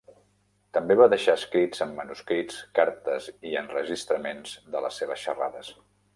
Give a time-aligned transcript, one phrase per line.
[0.77, 5.73] També va deixar escrits en manuscrit, cartes i enregistraments de les seves xerrades.